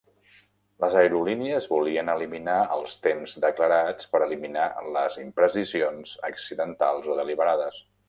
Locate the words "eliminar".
2.13-2.57, 4.31-4.67